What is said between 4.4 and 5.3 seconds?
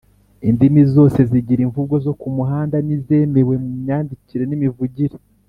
n’imivugire.